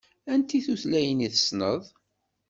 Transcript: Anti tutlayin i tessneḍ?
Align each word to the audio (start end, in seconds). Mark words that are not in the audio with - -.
Anti 0.31 0.59
tutlayin 0.65 1.25
i 1.27 1.29
tessneḍ? 1.33 1.83